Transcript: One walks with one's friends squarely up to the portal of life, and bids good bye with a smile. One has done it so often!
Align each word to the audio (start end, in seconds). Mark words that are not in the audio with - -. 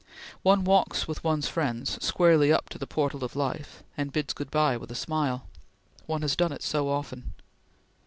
One 0.41 0.63
walks 0.63 1.07
with 1.07 1.23
one's 1.23 1.47
friends 1.47 2.03
squarely 2.03 2.51
up 2.51 2.69
to 2.69 2.79
the 2.79 2.87
portal 2.87 3.23
of 3.23 3.35
life, 3.35 3.83
and 3.95 4.11
bids 4.11 4.33
good 4.33 4.49
bye 4.49 4.75
with 4.75 4.89
a 4.89 4.95
smile. 4.95 5.45
One 6.07 6.23
has 6.23 6.35
done 6.35 6.51
it 6.51 6.63
so 6.63 6.89
often! 6.89 7.35